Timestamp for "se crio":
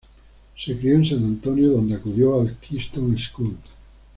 0.57-0.95